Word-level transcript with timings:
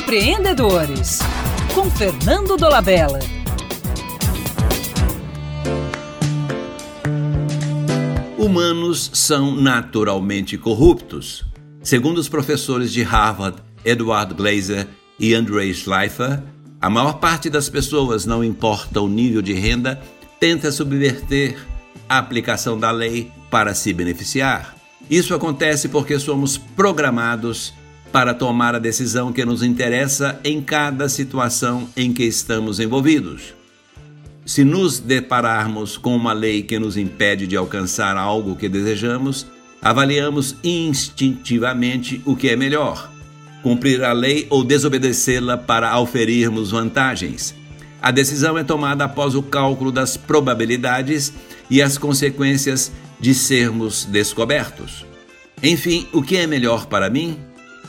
Empreendedores, 0.00 1.18
com 1.74 1.90
Fernando 1.90 2.56
Dolabella. 2.56 3.18
Humanos 8.38 9.10
são 9.12 9.54
naturalmente 9.54 10.56
corruptos. 10.56 11.44
Segundo 11.82 12.16
os 12.16 12.30
professores 12.30 12.90
de 12.90 13.02
Harvard, 13.02 13.58
Edward 13.84 14.32
Glaser 14.32 14.88
e 15.18 15.34
Andrei 15.34 15.74
Schleifer, 15.74 16.42
a 16.80 16.88
maior 16.88 17.18
parte 17.18 17.50
das 17.50 17.68
pessoas, 17.68 18.24
não 18.24 18.42
importa 18.42 19.02
o 19.02 19.08
nível 19.08 19.42
de 19.42 19.52
renda, 19.52 20.00
tenta 20.40 20.72
subverter 20.72 21.58
a 22.08 22.16
aplicação 22.16 22.78
da 22.78 22.90
lei 22.90 23.30
para 23.50 23.74
se 23.74 23.92
beneficiar. 23.92 24.74
Isso 25.10 25.34
acontece 25.34 25.90
porque 25.90 26.18
somos 26.18 26.56
programados 26.56 27.74
para 28.12 28.34
tomar 28.34 28.74
a 28.74 28.78
decisão 28.78 29.32
que 29.32 29.44
nos 29.44 29.62
interessa 29.62 30.40
em 30.42 30.60
cada 30.60 31.08
situação 31.08 31.88
em 31.96 32.12
que 32.12 32.24
estamos 32.24 32.80
envolvidos. 32.80 33.54
Se 34.44 34.64
nos 34.64 34.98
depararmos 34.98 35.96
com 35.96 36.16
uma 36.16 36.32
lei 36.32 36.62
que 36.62 36.78
nos 36.78 36.96
impede 36.96 37.46
de 37.46 37.56
alcançar 37.56 38.16
algo 38.16 38.56
que 38.56 38.68
desejamos, 38.68 39.46
avaliamos 39.80 40.56
instintivamente 40.64 42.20
o 42.24 42.34
que 42.34 42.48
é 42.48 42.56
melhor: 42.56 43.10
cumprir 43.62 44.02
a 44.02 44.12
lei 44.12 44.46
ou 44.50 44.64
desobedecê-la 44.64 45.56
para 45.56 45.90
auferirmos 45.90 46.70
vantagens. 46.70 47.54
A 48.02 48.10
decisão 48.10 48.56
é 48.56 48.64
tomada 48.64 49.04
após 49.04 49.34
o 49.34 49.42
cálculo 49.42 49.92
das 49.92 50.16
probabilidades 50.16 51.32
e 51.68 51.82
as 51.82 51.98
consequências 51.98 52.90
de 53.20 53.34
sermos 53.34 54.06
descobertos. 54.06 55.04
Enfim, 55.62 56.08
o 56.12 56.22
que 56.22 56.38
é 56.38 56.46
melhor 56.46 56.86
para 56.86 57.10
mim? 57.10 57.38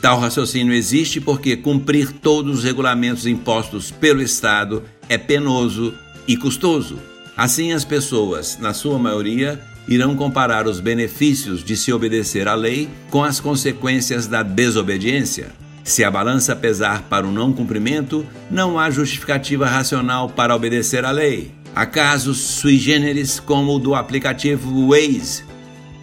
Tal 0.02 0.18
raciocínio 0.18 0.74
existe 0.74 1.20
porque 1.20 1.56
cumprir 1.56 2.10
todos 2.10 2.58
os 2.58 2.64
regulamentos 2.64 3.24
impostos 3.24 3.92
pelo 3.92 4.20
Estado 4.20 4.82
é 5.08 5.16
penoso 5.16 5.94
e 6.26 6.36
custoso. 6.36 6.98
Assim, 7.36 7.72
as 7.72 7.84
pessoas, 7.84 8.58
na 8.58 8.74
sua 8.74 8.98
maioria, 8.98 9.60
irão 9.86 10.16
comparar 10.16 10.66
os 10.66 10.80
benefícios 10.80 11.62
de 11.62 11.76
se 11.76 11.92
obedecer 11.92 12.48
à 12.48 12.54
lei 12.56 12.88
com 13.10 13.22
as 13.22 13.38
consequências 13.38 14.26
da 14.26 14.42
desobediência. 14.42 15.52
Se 15.84 16.02
a 16.02 16.10
balança 16.10 16.56
pesar 16.56 17.02
para 17.02 17.24
o 17.24 17.30
não 17.30 17.52
cumprimento, 17.52 18.26
não 18.50 18.80
há 18.80 18.90
justificativa 18.90 19.66
racional 19.66 20.28
para 20.28 20.54
obedecer 20.54 21.04
à 21.04 21.12
lei. 21.12 21.52
Há 21.76 21.86
casos 21.86 22.38
sui 22.38 22.76
generis, 22.76 23.38
como 23.38 23.76
o 23.76 23.78
do 23.78 23.94
aplicativo 23.94 24.88
Waze, 24.88 25.44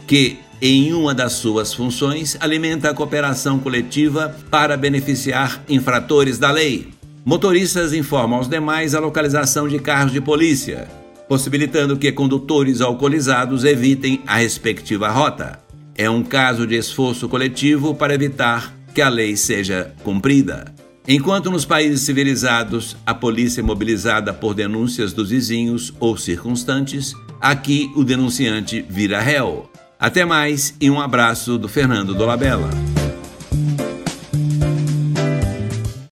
que, 0.08 0.38
em 0.62 0.94
uma 0.94 1.14
das 1.14 1.34
suas 1.34 1.74
funções, 1.74 2.36
alimenta 2.40 2.90
a 2.90 2.94
cooperação 2.94 3.60
coletiva 3.60 4.36
para 4.52 4.76
beneficiar 4.76 5.64
infratores 5.70 6.38
da 6.38 6.52
lei. 6.52 6.90
Motoristas 7.24 7.94
informam 7.94 8.40
aos 8.40 8.50
demais 8.50 8.94
a 8.94 9.00
localização 9.00 9.68
de 9.68 9.80
carros 9.80 10.12
de 10.12 10.20
polícia, 10.20 10.90
possibilitando 11.28 11.96
que 11.96 12.12
condutores 12.12 12.82
alcoolizados 12.82 13.64
evitem 13.64 14.22
a 14.28 14.38
respectiva 14.38 15.10
rota. 15.10 15.60
É 15.96 16.10
um 16.10 16.24
caso 16.24 16.66
de 16.68 16.76
esforço 16.76 17.30
coletivo 17.30 17.94
para 17.94 18.14
evitar 18.14 18.74
que 18.94 19.02
a 19.02 19.10
lei 19.10 19.38
seja 19.38 19.94
cumprida. 20.04 20.74
Enquanto 21.08 21.50
nos 21.50 21.66
países 21.66 22.02
civilizados 22.02 22.98
a 23.06 23.14
polícia 23.14 23.62
é 23.62 23.64
mobilizada 23.64 24.34
por 24.34 24.54
denúncias 24.54 25.14
dos 25.14 25.30
vizinhos 25.30 25.94
ou 26.00 26.18
circunstantes, 26.18 27.14
aqui 27.40 27.92
o 27.96 28.04
denunciante 28.04 28.86
vira 28.90 29.20
réu. 29.20 29.70
Até 30.00 30.24
mais 30.24 30.74
e 30.80 30.90
um 30.90 31.02
abraço 31.02 31.58
do 31.58 31.68
Fernando 31.68 32.16
Dolabella. 32.16 32.89